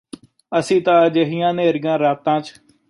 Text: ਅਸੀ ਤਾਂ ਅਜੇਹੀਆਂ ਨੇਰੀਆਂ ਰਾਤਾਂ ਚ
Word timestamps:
ਅਸੀ 0.51 0.79
ਤਾਂ 0.79 1.05
ਅਜੇਹੀਆਂ 1.05 1.53
ਨੇਰੀਆਂ 1.53 1.97
ਰਾਤਾਂ 1.99 2.39
ਚ 2.41 2.53